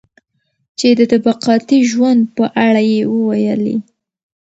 چې 0.79 0.87
د 0.99 1.01
طبقاتي 1.11 1.79
ژوند 1.91 2.21
په 2.37 2.45
اړه 2.65 2.81
يې 2.91 3.01
وويلي. 3.13 3.75